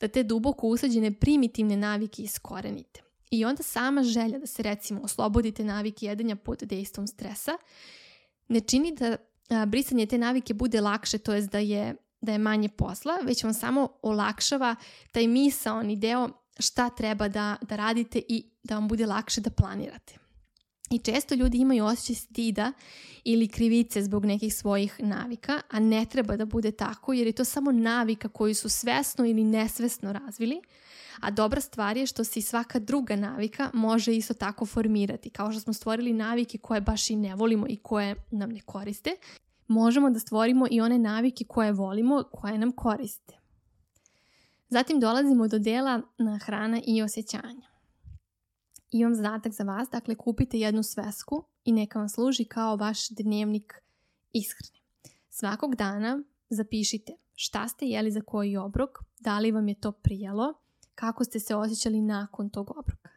da 0.00 0.08
te 0.08 0.22
duboko 0.22 0.66
usađene 0.66 1.12
primitivne 1.12 1.76
navike 1.76 2.22
iskorenite. 2.22 3.02
I 3.30 3.44
onda 3.44 3.62
sama 3.62 4.02
želja 4.02 4.38
da 4.38 4.46
se 4.46 4.62
recimo 4.62 5.00
oslobodite 5.00 5.64
navike 5.64 6.06
jedenja 6.06 6.36
pod 6.36 6.58
dejstvom 6.62 7.06
stresa 7.06 7.52
ne 8.48 8.60
čini 8.60 8.94
da 8.94 9.16
a, 9.50 9.66
brisanje 9.66 10.06
te 10.06 10.18
navike 10.18 10.54
bude 10.54 10.80
lakše, 10.80 11.18
to 11.18 11.34
jest 11.34 11.50
da 11.50 11.58
je, 11.58 11.96
da 12.20 12.32
je 12.32 12.38
manje 12.38 12.68
posla, 12.68 13.18
već 13.24 13.44
vam 13.44 13.54
samo 13.54 13.88
olakšava 14.02 14.76
taj 15.12 15.26
misaoni 15.26 15.96
deo 15.96 16.28
šta 16.58 16.90
treba 16.90 17.28
da, 17.28 17.56
da 17.62 17.76
radite 17.76 18.22
i 18.28 18.44
da 18.62 18.74
vam 18.74 18.88
bude 18.88 19.06
lakše 19.06 19.40
da 19.40 19.50
planirate. 19.50 20.21
I 20.92 20.98
često 20.98 21.34
ljudi 21.34 21.58
imaju 21.58 21.84
osjećaj 21.84 22.14
stida 22.14 22.72
ili 23.24 23.48
krivice 23.48 24.02
zbog 24.02 24.24
nekih 24.24 24.54
svojih 24.54 24.96
navika, 24.98 25.60
a 25.70 25.80
ne 25.80 26.04
treba 26.04 26.36
da 26.36 26.44
bude 26.44 26.72
tako 26.72 27.12
jer 27.12 27.26
je 27.26 27.32
to 27.32 27.44
samo 27.44 27.72
navika 27.72 28.28
koju 28.28 28.54
su 28.54 28.68
svesno 28.68 29.26
ili 29.26 29.44
nesvesno 29.44 30.12
razvili, 30.12 30.60
a 31.20 31.30
dobra 31.30 31.60
stvar 31.60 31.96
je 31.96 32.06
što 32.06 32.24
se 32.24 32.38
i 32.38 32.42
svaka 32.42 32.78
druga 32.78 33.16
navika 33.16 33.70
može 33.74 34.16
isto 34.16 34.34
tako 34.34 34.66
formirati. 34.66 35.30
Kao 35.30 35.52
što 35.52 35.60
smo 35.60 35.72
stvorili 35.72 36.12
navike 36.12 36.58
koje 36.58 36.80
baš 36.80 37.10
i 37.10 37.16
ne 37.16 37.34
volimo 37.34 37.66
i 37.68 37.76
koje 37.76 38.16
nam 38.30 38.50
ne 38.50 38.60
koriste, 38.60 39.16
možemo 39.68 40.10
da 40.10 40.18
stvorimo 40.18 40.66
i 40.70 40.80
one 40.80 40.98
navike 40.98 41.44
koje 41.44 41.72
volimo, 41.72 42.24
koje 42.32 42.58
nam 42.58 42.72
koriste. 42.72 43.34
Zatim 44.68 45.00
dolazimo 45.00 45.48
do 45.48 45.58
dela 45.58 46.00
na 46.18 46.38
hrana 46.38 46.80
i 46.86 47.02
osjećanja 47.02 47.71
imam 48.92 49.14
zadatak 49.14 49.52
za 49.52 49.64
vas, 49.64 49.88
dakle 49.92 50.14
kupite 50.14 50.58
jednu 50.58 50.82
svesku 50.82 51.44
i 51.64 51.72
neka 51.72 51.98
vam 51.98 52.08
služi 52.08 52.44
kao 52.44 52.76
vaš 52.76 53.08
dnevnik 53.08 53.82
ishrane. 54.32 54.78
Svakog 55.28 55.74
dana 55.74 56.22
zapišite 56.50 57.12
šta 57.34 57.68
ste 57.68 57.86
jeli 57.86 58.10
za 58.10 58.20
koji 58.20 58.56
obrok, 58.56 58.98
da 59.20 59.38
li 59.38 59.50
vam 59.50 59.68
je 59.68 59.74
to 59.74 59.92
prijelo, 59.92 60.54
kako 60.94 61.24
ste 61.24 61.40
se 61.40 61.54
osjećali 61.54 62.00
nakon 62.00 62.50
tog 62.50 62.70
obroka. 62.70 63.08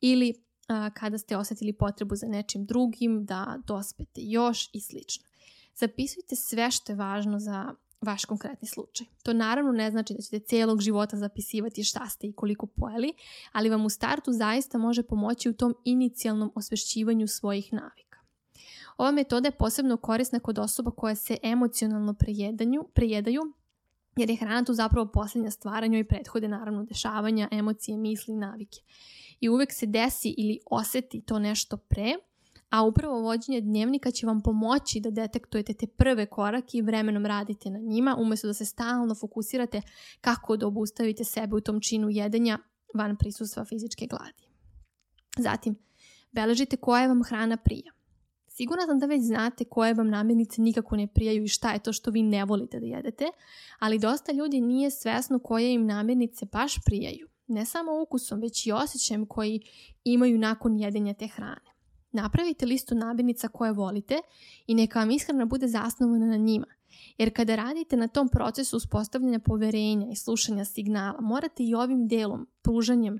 Ili 0.00 0.34
a, 0.68 0.90
kada 0.90 1.18
ste 1.18 1.36
osjetili 1.36 1.72
potrebu 1.72 2.16
za 2.16 2.26
nečim 2.26 2.66
drugim, 2.66 3.24
da 3.24 3.58
dospete 3.66 4.20
još 4.20 4.70
i 4.72 4.80
slično. 4.80 5.24
Zapisujte 5.74 6.36
sve 6.36 6.70
što 6.70 6.92
je 6.92 6.96
važno 6.96 7.38
za 7.38 7.74
vaš 8.00 8.24
konkretni 8.24 8.68
slučaj. 8.68 9.06
To 9.22 9.32
naravno 9.32 9.72
ne 9.72 9.90
znači 9.90 10.14
da 10.14 10.22
ćete 10.22 10.38
celog 10.38 10.80
života 10.80 11.16
zapisivati 11.16 11.84
šta 11.84 12.08
ste 12.08 12.26
i 12.26 12.32
koliko 12.32 12.66
pojeli, 12.66 13.12
ali 13.52 13.68
vam 13.68 13.84
u 13.84 13.90
startu 13.90 14.32
zaista 14.32 14.78
može 14.78 15.02
pomoći 15.02 15.48
u 15.48 15.54
tom 15.54 15.74
inicijalnom 15.84 16.52
osvešćivanju 16.54 17.26
svojih 17.26 17.72
navika. 17.72 18.18
Ova 18.96 19.10
metoda 19.10 19.48
je 19.48 19.56
posebno 19.58 19.96
korisna 19.96 20.40
kod 20.40 20.58
osoba 20.58 20.90
koja 20.90 21.14
se 21.14 21.36
emocionalno 21.42 22.14
prejedanju, 22.14 22.84
prejedaju, 22.94 23.42
jer 24.16 24.30
je 24.30 24.36
hrana 24.36 24.64
tu 24.64 24.74
zapravo 24.74 25.10
posljednja 25.12 25.50
stvar, 25.50 25.88
njoj 25.88 26.04
prethode 26.04 26.48
naravno 26.48 26.84
dešavanja, 26.84 27.48
emocije, 27.50 27.96
misli, 27.96 28.34
navike. 28.34 28.80
I 29.40 29.48
uvek 29.48 29.72
se 29.72 29.86
desi 29.86 30.34
ili 30.38 30.58
oseti 30.70 31.20
to 31.20 31.38
nešto 31.38 31.76
pre, 31.76 32.14
a 32.70 32.82
upravo 32.82 33.20
vođenje 33.20 33.60
dnevnika 33.60 34.10
će 34.10 34.26
vam 34.26 34.40
pomoći 34.40 35.00
da 35.00 35.10
detektujete 35.10 35.74
te 35.74 35.86
prve 35.86 36.26
korake 36.26 36.78
i 36.78 36.82
vremenom 36.82 37.26
radite 37.26 37.70
na 37.70 37.78
njima, 37.78 38.16
umjesto 38.18 38.46
da 38.46 38.54
se 38.54 38.64
stalno 38.64 39.14
fokusirate 39.14 39.82
kako 40.20 40.56
da 40.56 40.66
obustavite 40.66 41.24
sebe 41.24 41.56
u 41.56 41.60
tom 41.60 41.80
činu 41.80 42.10
jedenja 42.10 42.58
van 42.94 43.16
prisustva 43.16 43.64
fizičke 43.64 44.06
gladi. 44.06 44.46
Zatim, 45.38 45.76
beležite 46.32 46.76
koja 46.76 47.06
vam 47.06 47.22
hrana 47.24 47.56
prija. 47.56 47.92
Sigurna 48.48 48.86
sam 48.86 48.98
da 48.98 49.06
već 49.06 49.22
znate 49.22 49.64
koje 49.64 49.94
vam 49.94 50.08
namirnice 50.08 50.62
nikako 50.62 50.96
ne 50.96 51.06
prijaju 51.06 51.44
i 51.44 51.48
šta 51.48 51.72
je 51.72 51.78
to 51.78 51.92
što 51.92 52.10
vi 52.10 52.22
ne 52.22 52.44
volite 52.44 52.80
da 52.80 52.86
jedete, 52.86 53.24
ali 53.78 53.98
dosta 53.98 54.32
ljudi 54.32 54.60
nije 54.60 54.90
svesno 54.90 55.38
koje 55.38 55.72
im 55.72 55.86
namirnice 55.86 56.46
baš 56.52 56.74
prijaju. 56.84 57.28
Ne 57.46 57.64
samo 57.64 58.02
ukusom, 58.02 58.40
već 58.40 58.66
i 58.66 58.72
osjećajem 58.72 59.26
koji 59.26 59.60
imaju 60.04 60.38
nakon 60.38 60.78
jedenja 60.78 61.14
te 61.14 61.26
hrane. 61.26 61.75
Napravite 62.16 62.66
listu 62.66 62.94
namirnica 62.94 63.48
koje 63.48 63.72
volite 63.72 64.18
i 64.66 64.74
neka 64.74 64.98
vam 64.98 65.10
ishrana 65.10 65.44
bude 65.44 65.68
zasnovana 65.68 66.26
na 66.26 66.36
njima. 66.36 66.66
Jer 67.18 67.34
kada 67.34 67.56
radite 67.56 67.96
na 67.96 68.08
tom 68.08 68.28
procesu 68.28 68.76
uspostavljanja 68.76 69.38
poverenja 69.38 70.06
i 70.12 70.16
slušanja 70.16 70.64
signala, 70.64 71.20
morate 71.20 71.64
i 71.64 71.74
ovim 71.74 72.08
delom, 72.08 72.46
pružanjem 72.62 73.18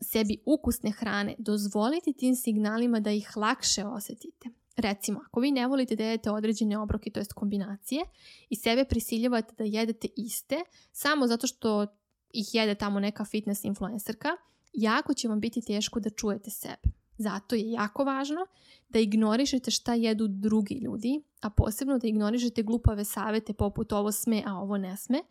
sebi 0.00 0.38
ukusne 0.46 0.90
hrane, 0.90 1.34
dozvoliti 1.38 2.12
tim 2.12 2.34
signalima 2.34 3.00
da 3.00 3.10
ih 3.10 3.36
lakše 3.36 3.84
osjetite. 3.84 4.48
Recimo, 4.76 5.20
ako 5.26 5.40
vi 5.40 5.50
ne 5.50 5.66
volite 5.66 5.96
da 5.96 6.04
jedete 6.04 6.30
određene 6.30 6.78
obroke, 6.78 7.10
to 7.10 7.20
jest 7.20 7.32
kombinacije, 7.32 8.04
i 8.48 8.56
sebe 8.56 8.84
prisiljavate 8.84 9.54
da 9.58 9.64
jedete 9.64 10.08
iste, 10.16 10.56
samo 10.92 11.26
zato 11.26 11.46
što 11.46 11.86
ih 12.32 12.54
jede 12.54 12.74
tamo 12.74 13.00
neka 13.00 13.24
fitness 13.24 13.64
influencerka, 13.64 14.28
jako 14.72 15.14
će 15.14 15.28
vam 15.28 15.40
biti 15.40 15.60
teško 15.60 16.00
da 16.00 16.10
čujete 16.10 16.50
sebe. 16.50 16.97
Zato 17.18 17.54
je 17.54 17.70
jako 17.70 18.04
važno 18.04 18.46
da 18.88 18.98
ignorišete 18.98 19.70
šta 19.70 19.94
jedu 19.94 20.28
drugi 20.28 20.74
ljudi, 20.74 21.22
a 21.40 21.50
posebno 21.50 21.98
da 21.98 22.08
ignorišete 22.08 22.62
glupave 22.62 23.04
savete 23.04 23.52
poput 23.52 23.92
ovo 23.92 24.12
sme, 24.12 24.42
a 24.46 24.54
ovo 24.54 24.78
ne 24.78 24.96
sme, 24.96 25.22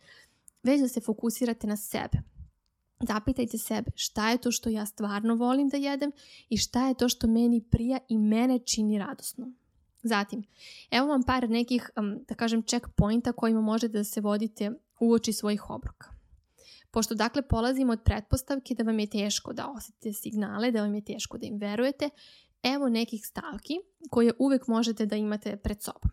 već 0.62 0.80
da 0.80 0.88
se 0.88 1.00
fokusirate 1.00 1.66
na 1.66 1.76
sebe. 1.76 2.18
Zapitajte 3.00 3.58
sebe 3.58 3.90
šta 3.94 4.30
je 4.30 4.38
to 4.38 4.50
što 4.50 4.70
ja 4.70 4.86
stvarno 4.86 5.34
volim 5.34 5.68
da 5.68 5.76
jedem 5.76 6.12
i 6.48 6.56
šta 6.56 6.88
je 6.88 6.94
to 6.94 7.08
što 7.08 7.26
meni 7.26 7.64
prija 7.70 7.98
i 8.08 8.18
mene 8.18 8.58
čini 8.58 8.98
radosno. 8.98 9.52
Zatim, 10.02 10.44
evo 10.90 11.06
vam 11.06 11.22
par 11.22 11.50
nekih, 11.50 11.90
da 12.28 12.34
kažem, 12.34 12.62
checkpointa 12.62 13.32
kojima 13.32 13.60
možete 13.60 13.92
da 13.92 14.04
se 14.04 14.20
vodite 14.20 14.72
uoči 15.00 15.32
svojih 15.32 15.70
obroka. 15.70 16.17
Pošto 16.90 17.14
dakle 17.14 17.42
polazimo 17.42 17.92
od 17.92 18.02
pretpostavke 18.04 18.74
da 18.74 18.82
vam 18.82 18.98
je 18.98 19.06
teško 19.06 19.52
da 19.52 19.66
osjetite 19.76 20.12
signale, 20.12 20.70
da 20.70 20.82
vam 20.82 20.94
je 20.94 21.04
teško 21.04 21.38
da 21.38 21.46
im 21.46 21.58
verujete, 21.58 22.10
evo 22.62 22.88
nekih 22.88 23.26
stavki 23.26 23.74
koje 24.10 24.32
uvek 24.38 24.66
možete 24.66 25.06
da 25.06 25.16
imate 25.16 25.56
pred 25.56 25.82
sobom. 25.82 26.10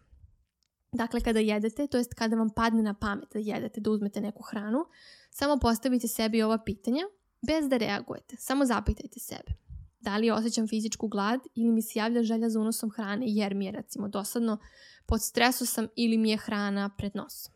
Dakle, 0.91 1.21
kada 1.21 1.39
jedete, 1.39 1.87
to 1.87 1.97
jest 1.97 2.13
kada 2.13 2.35
vam 2.35 2.49
padne 2.49 2.83
na 2.83 2.93
pamet 2.93 3.29
da 3.33 3.39
jedete, 3.39 3.81
da 3.81 3.91
uzmete 3.91 4.21
neku 4.21 4.43
hranu, 4.43 4.85
samo 5.29 5.57
postavite 5.57 6.07
sebi 6.07 6.41
ova 6.43 6.57
pitanja 6.57 7.03
bez 7.47 7.69
da 7.69 7.77
reagujete. 7.77 8.35
Samo 8.39 8.65
zapitajte 8.65 9.19
sebe. 9.19 9.53
Da 9.99 10.17
li 10.17 10.31
osjećam 10.31 10.67
fizičku 10.67 11.07
glad 11.07 11.39
ili 11.55 11.71
mi 11.71 11.81
se 11.81 11.99
javlja 11.99 12.23
želja 12.23 12.49
za 12.49 12.59
unosom 12.59 12.91
hrane 12.91 13.25
jer 13.27 13.55
mi 13.55 13.65
je 13.65 13.71
recimo 13.71 14.07
dosadno, 14.07 14.57
pod 15.05 15.21
stresu 15.21 15.65
sam 15.65 15.87
ili 15.95 16.17
mi 16.17 16.29
je 16.29 16.37
hrana 16.37 16.89
pred 16.97 17.15
nosom. 17.15 17.54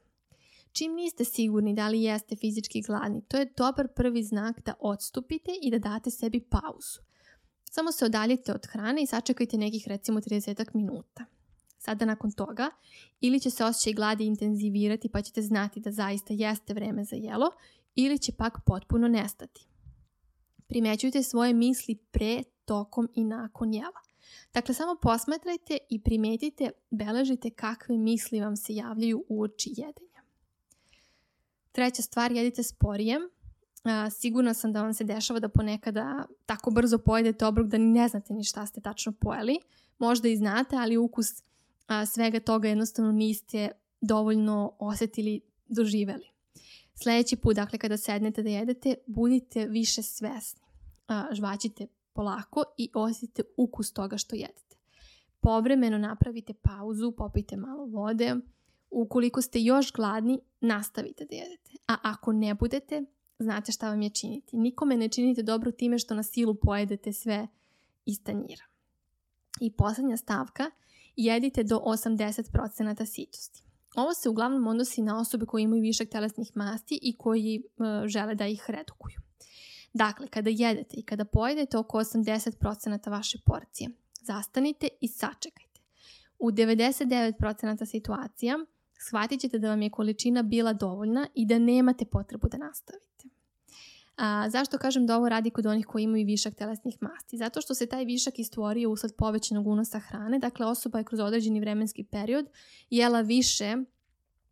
Čim 0.71 0.93
niste 0.93 1.25
sigurni 1.25 1.73
da 1.73 1.87
li 1.87 2.03
jeste 2.03 2.35
fizički 2.35 2.81
gladni, 2.81 3.21
to 3.27 3.37
je 3.37 3.53
dobar 3.57 3.87
prvi 3.95 4.23
znak 4.23 4.61
da 4.65 4.73
odstupite 4.79 5.51
i 5.61 5.71
da 5.71 5.79
date 5.79 6.11
sebi 6.11 6.39
pauzu. 6.39 7.01
Samo 7.71 7.91
se 7.91 8.05
odaljite 8.05 8.53
od 8.53 8.65
hrane 8.65 9.03
i 9.03 9.07
sačekajte 9.07 9.57
nekih 9.57 9.87
recimo 9.87 10.19
30 10.19 10.65
minuta. 10.73 11.25
Sada 11.77 12.05
nakon 12.05 12.31
toga 12.31 12.69
ili 13.19 13.39
će 13.39 13.49
se 13.49 13.65
osjećaj 13.65 13.93
gladi 13.93 14.25
intenzivirati 14.25 15.09
pa 15.09 15.21
ćete 15.21 15.41
znati 15.41 15.79
da 15.79 15.91
zaista 15.91 16.33
jeste 16.33 16.73
vreme 16.73 17.03
za 17.03 17.15
jelo 17.15 17.51
ili 17.95 18.19
će 18.19 18.31
pak 18.31 18.53
potpuno 18.65 19.07
nestati. 19.07 19.67
Primećujte 20.67 21.23
svoje 21.23 21.53
misli 21.53 21.95
pre, 21.95 22.43
tokom 22.65 23.09
i 23.15 23.23
nakon 23.23 23.73
jela. 23.73 24.01
Dakle, 24.53 24.73
samo 24.73 24.95
posmatrajte 25.01 25.77
i 25.89 26.01
primetite, 26.01 26.71
beležite 26.91 27.49
kakve 27.49 27.97
misli 27.97 28.39
vam 28.39 28.55
se 28.55 28.75
javljaju 28.75 29.25
u 29.29 29.41
oči 29.41 29.69
jedenja. 29.69 30.08
Treća 31.71 32.01
stvar, 32.01 32.31
jedite 32.31 32.63
sporije. 32.63 33.17
Uh, 33.19 34.13
sigurna 34.13 34.53
sam 34.53 34.73
da 34.73 34.81
vam 34.81 34.93
se 34.93 35.03
dešava 35.03 35.39
da 35.39 35.49
ponekada 35.49 36.25
tako 36.45 36.71
brzo 36.71 36.97
pojedete 36.97 37.45
obrok 37.45 37.67
da 37.67 37.77
ne 37.77 38.07
znate 38.07 38.33
ni 38.33 38.43
šta 38.43 38.65
ste 38.65 38.81
tačno 38.81 39.11
pojeli. 39.11 39.59
Možda 39.97 40.27
i 40.27 40.37
znate, 40.37 40.75
ali 40.75 40.97
ukus 40.97 41.43
svega 42.13 42.39
toga 42.39 42.67
jednostavno 42.67 43.11
niste 43.11 43.71
dovoljno 44.01 44.75
osetili, 44.79 45.41
doživeli. 45.67 46.29
Sljedeći 46.95 47.35
put, 47.35 47.55
dakle, 47.55 47.79
kada 47.79 47.97
sednete 47.97 48.43
da 48.43 48.49
jedete, 48.49 48.95
budite 49.07 49.65
više 49.65 50.01
svesni. 50.03 50.61
žvaćite 51.31 51.87
polako 52.13 52.63
i 52.77 52.89
osjetite 52.93 53.43
ukus 53.57 53.93
toga 53.93 54.17
što 54.17 54.35
jedete. 54.35 54.75
Povremeno 55.39 55.97
napravite 55.97 56.53
pauzu, 56.53 57.11
popijte 57.11 57.57
malo 57.57 57.85
vode, 57.85 58.35
Ukoliko 58.91 59.41
ste 59.41 59.61
još 59.61 59.91
gladni, 59.91 60.39
nastavite 60.61 61.25
da 61.25 61.35
jedete. 61.35 61.71
A 61.87 61.95
ako 62.03 62.31
ne 62.31 62.53
budete, 62.53 63.03
znate 63.39 63.71
šta 63.71 63.89
vam 63.89 64.01
je 64.01 64.09
činiti. 64.09 64.57
Nikome 64.57 64.97
ne 64.97 65.09
činite 65.09 65.43
dobro 65.43 65.71
time 65.71 65.99
što 65.99 66.15
na 66.15 66.23
silu 66.23 66.55
pojedete 66.55 67.13
sve 67.13 67.47
iz 68.05 68.23
tanjira. 68.23 68.63
I 69.61 69.71
posljednja 69.71 70.17
stavka, 70.17 70.71
jedite 71.15 71.63
do 71.63 71.81
80% 71.85 73.05
sitosti. 73.05 73.63
Ovo 73.95 74.13
se 74.13 74.29
uglavnom 74.29 74.67
odnosi 74.67 75.01
na 75.01 75.19
osobe 75.19 75.45
koje 75.45 75.63
imaju 75.63 75.81
višak 75.81 76.09
telesnih 76.09 76.51
masti 76.55 76.99
i 77.01 77.17
koji 77.17 77.55
e, 77.57 78.07
žele 78.07 78.35
da 78.35 78.47
ih 78.47 78.65
redukuju. 78.67 79.19
Dakle, 79.93 80.27
kada 80.27 80.49
jedete 80.49 80.95
i 80.97 81.01
kada 81.01 81.25
pojedete 81.25 81.77
oko 81.77 81.99
80% 81.99 83.09
vaše 83.09 83.37
porcije, 83.45 83.89
zastanite 84.21 84.87
i 85.01 85.07
sačekajte. 85.07 85.81
U 86.39 86.51
99% 86.51 87.85
situacija 87.85 88.59
shvatit 88.99 89.41
ćete 89.41 89.59
da 89.59 89.69
vam 89.69 89.81
je 89.81 89.89
količina 89.89 90.43
bila 90.43 90.73
dovoljna 90.73 91.27
i 91.35 91.45
da 91.45 91.59
nemate 91.59 92.05
potrebu 92.05 92.47
da 92.47 92.57
nastavite. 92.57 93.29
A, 94.17 94.49
zašto 94.49 94.77
kažem 94.77 95.05
da 95.05 95.17
ovo 95.17 95.29
radi 95.29 95.49
kod 95.49 95.65
onih 95.65 95.85
koji 95.85 96.03
imaju 96.03 96.25
višak 96.25 96.55
telesnih 96.55 96.97
masti? 97.01 97.37
Zato 97.37 97.61
što 97.61 97.75
se 97.75 97.85
taj 97.85 98.05
višak 98.05 98.39
istvorio 98.39 98.89
usled 98.89 99.11
povećanog 99.17 99.67
unosa 99.67 99.99
hrane, 99.99 100.39
dakle 100.39 100.65
osoba 100.65 100.97
je 100.97 101.03
kroz 101.03 101.19
određeni 101.19 101.59
vremenski 101.59 102.03
period 102.03 102.45
jela 102.89 103.21
više 103.21 103.75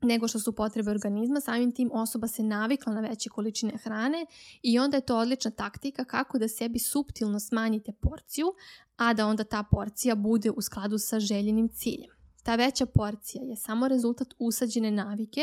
nego 0.01 0.27
što 0.27 0.39
su 0.39 0.55
potrebe 0.55 0.91
organizma, 0.91 1.41
samim 1.41 1.71
tim 1.71 1.89
osoba 1.93 2.27
se 2.27 2.43
navikla 2.43 2.93
na 2.93 3.01
veće 3.01 3.29
količine 3.29 3.77
hrane 3.77 4.25
i 4.61 4.79
onda 4.79 4.97
je 4.97 5.05
to 5.05 5.17
odlična 5.17 5.51
taktika 5.51 6.05
kako 6.05 6.39
da 6.39 6.47
sebi 6.47 6.79
suptilno 6.79 7.39
smanjite 7.39 7.91
porciju, 7.91 8.47
a 8.95 9.13
da 9.13 9.27
onda 9.27 9.43
ta 9.43 9.63
porcija 9.71 10.15
bude 10.15 10.51
u 10.51 10.61
skladu 10.61 10.97
sa 10.97 11.19
željenim 11.19 11.69
ciljem. 11.69 12.16
Ta 12.47 12.55
veća 12.55 12.85
porcija 12.85 13.43
je 13.43 13.55
samo 13.55 13.87
rezultat 13.87 14.27
usađene 14.39 14.91
navike 14.91 15.41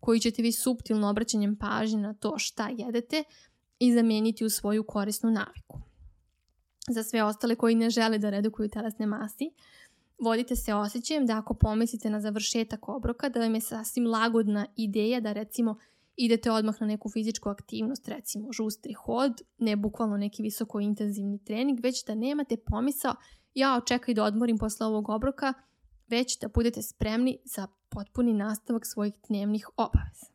koju 0.00 0.20
ćete 0.20 0.42
vi 0.42 0.52
suptilno 0.52 1.08
obraćanjem 1.10 1.56
pažnje 1.56 1.98
na 1.98 2.14
to 2.14 2.38
šta 2.38 2.68
jedete 2.68 3.24
i 3.78 3.94
zameniti 3.94 4.44
u 4.44 4.50
svoju 4.50 4.84
korisnu 4.84 5.30
naviku. 5.30 5.80
Za 6.88 7.02
sve 7.02 7.22
ostale 7.22 7.56
koji 7.56 7.74
ne 7.74 7.90
žele 7.90 8.18
da 8.18 8.30
redukuju 8.30 8.68
telesne 8.68 9.06
masti, 9.06 9.50
vodite 10.18 10.56
se 10.56 10.74
osjećajem 10.74 11.26
da 11.26 11.38
ako 11.38 11.54
pomislite 11.54 12.10
na 12.10 12.20
završetak 12.20 12.88
obroka, 12.88 13.28
da 13.28 13.40
vam 13.40 13.54
je 13.54 13.60
sasvim 13.60 14.06
lagodna 14.06 14.66
ideja 14.76 15.20
da 15.20 15.32
recimo 15.32 15.76
idete 16.16 16.50
odmah 16.50 16.80
na 16.80 16.86
neku 16.86 17.10
fizičku 17.10 17.48
aktivnost, 17.48 18.08
recimo 18.08 18.52
žustri 18.52 18.92
hod, 18.92 19.42
ne 19.58 19.76
bukvalno 19.76 20.16
neki 20.16 20.42
visoko 20.42 20.80
intenzivni 20.80 21.44
trening, 21.44 21.80
već 21.82 22.04
da 22.04 22.14
nemate 22.14 22.56
pomisao 22.56 23.14
ja 23.54 23.76
očekaj 23.76 24.14
da 24.14 24.24
odmorim 24.24 24.58
posle 24.58 24.86
ovog 24.86 25.08
obroka, 25.08 25.54
već 26.08 26.38
da 26.38 26.48
budete 26.48 26.82
spremni 26.82 27.38
za 27.44 27.66
potpuni 27.88 28.32
nastavak 28.32 28.86
svojih 28.86 29.14
dnevnih 29.28 29.68
obaveza. 29.76 30.26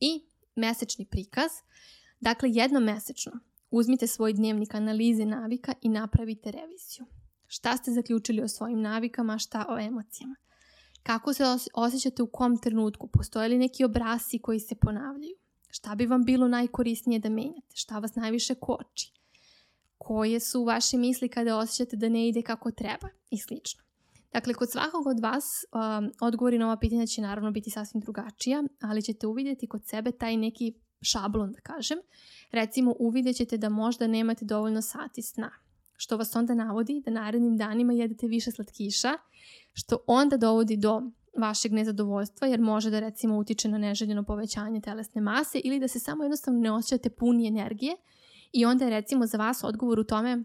I 0.00 0.24
mesečni 0.56 1.06
prikaz, 1.06 1.50
dakle 2.20 2.48
jednom 2.52 2.84
mesečno 2.84 3.32
uzmite 3.70 4.06
svoj 4.06 4.32
dnevnik 4.32 4.74
analize 4.74 5.24
navika 5.24 5.74
i 5.82 5.88
napravite 5.88 6.50
reviziju. 6.50 7.06
Šta 7.46 7.76
ste 7.76 7.90
zaključili 7.90 8.42
o 8.42 8.48
svojim 8.48 8.80
navikama, 8.80 9.38
šta 9.38 9.66
o 9.68 9.78
emocijama. 9.78 10.34
Kako 11.02 11.32
se 11.32 11.44
osjećate 11.74 12.22
u 12.22 12.26
kom 12.26 12.58
trenutku? 12.58 13.06
Postoje 13.06 13.48
li 13.48 13.58
neki 13.58 13.84
obrasi 13.84 14.38
koji 14.38 14.60
se 14.60 14.74
ponavljaju? 14.74 15.36
Šta 15.70 15.94
bi 15.94 16.06
vam 16.06 16.24
bilo 16.24 16.48
najkorisnije 16.48 17.18
da 17.18 17.28
menjate? 17.28 17.74
Šta 17.74 17.98
vas 17.98 18.14
najviše 18.14 18.54
koči? 18.54 19.12
Koje 19.98 20.40
su 20.40 20.64
vaše 20.64 20.96
misli 20.98 21.28
kada 21.28 21.56
osjećate 21.58 21.96
da 21.96 22.08
ne 22.08 22.28
ide 22.28 22.42
kako 22.42 22.70
treba? 22.70 23.08
I 23.30 23.38
slično. 23.38 23.82
Dakle, 24.34 24.54
kod 24.54 24.70
svakog 24.70 25.06
od 25.06 25.20
vas 25.20 25.44
um, 25.44 26.12
odgovori 26.20 26.58
na 26.58 26.66
ova 26.66 26.76
pitanja 26.76 27.06
će 27.06 27.22
naravno 27.22 27.50
biti 27.50 27.70
sasvim 27.70 28.00
drugačija, 28.00 28.64
ali 28.80 29.02
ćete 29.02 29.26
uvidjeti 29.26 29.68
kod 29.68 29.86
sebe 29.86 30.12
taj 30.12 30.36
neki 30.36 30.74
šablon, 31.02 31.52
da 31.52 31.60
kažem. 31.60 31.98
Recimo, 32.50 32.94
uvidjet 32.98 33.36
ćete 33.36 33.56
da 33.56 33.68
možda 33.68 34.06
nemate 34.06 34.44
dovoljno 34.44 34.82
sati 34.82 35.22
sna, 35.22 35.50
što 35.96 36.16
vas 36.16 36.36
onda 36.36 36.54
navodi 36.54 37.02
da 37.04 37.10
narednim 37.10 37.56
danima 37.56 37.92
jedete 37.92 38.26
više 38.26 38.50
slatkiša, 38.50 39.12
što 39.72 39.96
onda 40.06 40.36
dovodi 40.36 40.76
do 40.76 41.02
vašeg 41.38 41.72
nezadovoljstva 41.72 42.46
jer 42.46 42.60
može 42.60 42.90
da 42.90 43.00
recimo 43.00 43.38
utiče 43.38 43.68
na 43.68 43.78
neželjeno 43.78 44.24
povećanje 44.24 44.80
telesne 44.80 45.20
mase 45.20 45.60
ili 45.64 45.80
da 45.80 45.88
se 45.88 45.98
samo 45.98 46.24
jednostavno 46.24 46.60
ne 46.60 46.72
osjećate 46.72 47.10
puni 47.10 47.48
energije 47.48 47.96
i 48.52 48.64
onda 48.64 48.84
je 48.84 48.90
recimo 48.90 49.26
za 49.26 49.38
vas 49.38 49.64
odgovor 49.64 49.98
u 49.98 50.04
tome 50.04 50.44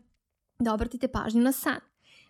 da 0.59 0.73
obratite 0.73 1.07
pažnju 1.07 1.41
na 1.41 1.51
san. 1.51 1.88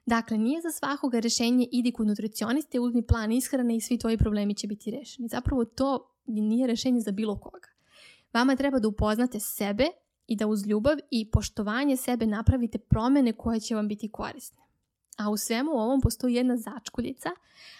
Dakle, 0.10 0.38
nije 0.38 0.62
za 0.62 0.72
svakoga 0.72 1.20
rešenje 1.20 1.68
idi 1.72 1.92
kod 1.92 2.08
nutricioniste, 2.08 2.80
uzmi 2.80 3.02
plan 3.02 3.32
ishrane 3.32 3.76
i 3.76 3.82
svi 3.82 3.98
tvoji 3.98 4.18
problemi 4.18 4.56
će 4.56 4.68
biti 4.68 4.92
rešeni. 4.92 5.28
Zapravo 5.28 5.66
to 5.66 6.10
nije 6.26 6.68
rešenje 6.68 7.00
za 7.02 7.12
bilo 7.12 7.40
koga. 7.40 7.70
Vama 8.34 8.56
treba 8.56 8.80
da 8.80 8.88
upoznate 8.88 9.40
sebe 9.40 9.88
i 10.28 10.36
da 10.36 10.48
uz 10.48 10.68
ljubav 10.68 10.98
i 11.12 11.32
poštovanje 11.32 11.98
sebe 11.98 12.26
napravite 12.26 12.78
promene 12.78 13.34
koje 13.34 13.60
će 13.60 13.76
vam 13.76 13.88
biti 13.88 14.12
korisne. 14.12 14.64
A 15.18 15.30
u 15.30 15.38
svemu 15.38 15.72
ovom 15.72 16.02
postoji 16.02 16.34
jedna 16.34 16.58
začkuljica, 16.58 17.30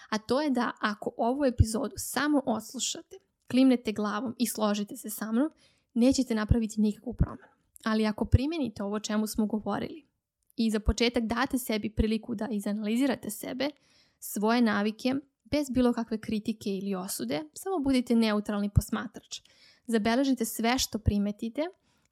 a 0.08 0.18
to 0.18 0.40
je 0.40 0.50
da 0.50 0.70
ako 0.80 1.10
ovu 1.16 1.44
epizodu 1.44 1.94
samo 1.96 2.42
oslušate, 2.46 3.16
klimnete 3.50 3.92
glavom 3.92 4.34
i 4.38 4.46
složite 4.46 4.96
se 4.96 5.10
sa 5.10 5.32
mnom, 5.32 5.50
nećete 5.94 6.34
napraviti 6.34 6.80
nikakvu 6.80 7.14
promenu. 7.14 7.48
Ali 7.84 8.06
ako 8.06 8.24
primenite 8.24 8.82
ovo 8.82 9.00
čemu 9.00 9.26
smo 9.26 9.46
govorili, 9.46 10.09
i 10.56 10.70
za 10.70 10.80
početak 10.80 11.24
date 11.24 11.58
sebi 11.58 11.90
priliku 11.90 12.34
da 12.34 12.48
izanalizirate 12.50 13.30
sebe, 13.30 13.70
svoje 14.18 14.62
navike, 14.62 15.14
bez 15.44 15.70
bilo 15.70 15.92
kakve 15.92 16.18
kritike 16.18 16.70
ili 16.70 16.94
osude, 16.94 17.42
samo 17.54 17.78
budite 17.78 18.14
neutralni 18.14 18.70
posmatrač. 18.74 19.40
Zabeležite 19.86 20.44
sve 20.44 20.78
što 20.78 20.98
primetite 20.98 21.62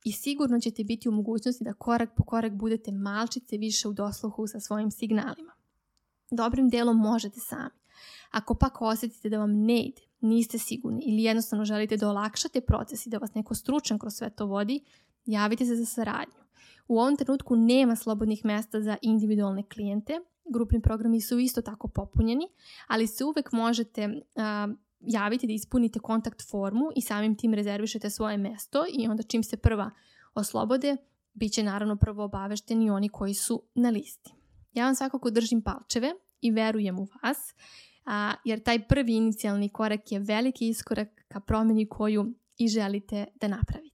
i 0.05 0.13
sigurno 0.13 0.61
ćete 0.61 0.85
biti 0.85 1.09
u 1.09 1.13
mogućnosti 1.13 1.65
da 1.65 1.73
korak 1.73 2.11
po 2.17 2.25
korak 2.25 2.53
budete 2.53 2.93
malčice 2.93 3.57
više 3.57 3.89
u 3.89 3.93
dosluhu 3.93 4.47
sa 4.47 4.61
svojim 4.61 4.91
signalima. 4.91 5.53
Dobrim 6.31 6.69
delom 6.69 6.97
možete 6.97 7.41
sami. 7.41 7.79
Ako 8.31 8.55
pak 8.55 8.83
osjetite 8.83 9.29
da 9.29 9.39
vam 9.39 9.53
ne 9.53 9.81
ide, 9.83 10.03
niste 10.21 10.59
sigurni 10.59 11.03
ili 11.07 11.23
jednostavno 11.23 11.65
želite 11.65 11.97
da 11.97 12.09
olakšate 12.09 12.61
proces 12.61 13.07
i 13.07 13.11
da 13.11 13.19
vas 13.19 13.35
neko 13.35 13.55
stručan 13.55 13.99
kroz 13.99 14.15
sve 14.15 14.31
to 14.31 14.47
vodi, 14.47 14.81
javite 15.25 15.67
se 15.67 15.77
za 15.77 15.87
saradnju. 15.87 16.38
U 16.89 16.99
ovom 16.99 17.17
trenutku 17.17 17.57
nema 17.57 17.97
slobodnih 17.97 18.45
mesta 18.45 18.81
za 18.81 18.97
individualne 19.03 19.63
klijente. 19.63 20.21
Grupni 20.53 20.83
programi 20.83 21.21
su 21.21 21.39
isto 21.39 21.63
tako 21.63 21.89
popunjeni, 21.89 22.45
ali 22.87 23.07
se 23.07 23.25
uvek 23.25 23.53
možete 23.53 24.07
uh, 24.07 24.75
javiti 25.01 25.47
da 25.47 25.53
ispunite 25.53 25.99
kontakt 25.99 26.51
formu 26.51 26.91
i 26.97 27.01
samim 27.01 27.37
tim 27.37 27.55
rezervišete 27.55 28.11
svoje 28.11 28.39
mesto 28.39 28.85
i 28.99 29.09
onda 29.09 29.23
čim 29.23 29.43
se 29.43 29.57
prva 29.57 29.91
oslobode, 30.35 30.97
bit 31.35 31.53
će 31.53 31.63
naravno 31.63 31.97
prvo 31.97 32.25
obavešteni 32.25 32.91
oni 32.91 33.09
koji 33.09 33.35
su 33.35 33.63
na 33.75 33.91
listi. 33.91 34.33
Ja 34.73 34.85
vam 34.85 34.95
svakako 34.95 35.31
držim 35.31 35.63
palčeve 35.63 36.13
i 36.41 36.51
verujem 36.51 36.99
u 36.99 37.07
vas, 37.23 37.55
a, 38.05 38.35
jer 38.45 38.63
taj 38.63 38.89
prvi 38.89 39.17
inicijalni 39.17 39.69
korak 39.69 40.13
je 40.13 40.19
veliki 40.19 40.69
iskorak 40.69 41.09
ka 41.29 41.41
promjeni 41.41 41.89
koju 41.89 42.35
i 42.57 42.69
želite 42.69 43.27
da 43.41 43.49
napravite. 43.49 43.88